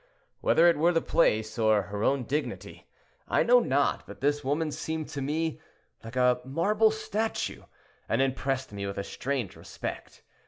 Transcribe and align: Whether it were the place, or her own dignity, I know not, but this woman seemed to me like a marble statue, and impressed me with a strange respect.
Whether 0.39 0.67
it 0.67 0.77
were 0.77 0.93
the 0.93 0.99
place, 0.99 1.59
or 1.59 1.83
her 1.83 2.03
own 2.03 2.23
dignity, 2.23 2.87
I 3.27 3.43
know 3.43 3.59
not, 3.59 4.07
but 4.07 4.19
this 4.19 4.43
woman 4.43 4.71
seemed 4.71 5.09
to 5.09 5.21
me 5.21 5.61
like 6.03 6.15
a 6.15 6.41
marble 6.43 6.89
statue, 6.89 7.65
and 8.09 8.19
impressed 8.19 8.73
me 8.73 8.87
with 8.87 8.97
a 8.97 9.03
strange 9.03 9.55
respect. 9.55 10.23